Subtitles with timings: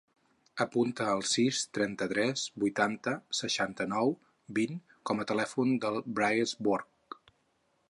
[0.63, 4.11] Apunta el sis, trenta-tres, vuitanta, seixanta-nou,
[4.61, 4.81] vint
[5.11, 6.91] com a telèfon del Brais Boj.